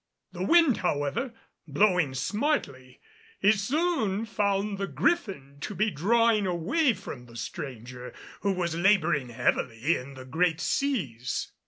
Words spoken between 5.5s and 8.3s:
to be drawing away from the stranger,